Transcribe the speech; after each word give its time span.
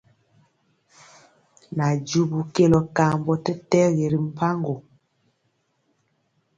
Najubu 1.75 2.39
kelɔ 2.53 2.79
kambɔ 2.95 3.33
tɛtɛgi 3.45 4.05
ri 4.11 4.19
mpaŋgo. 4.27 4.75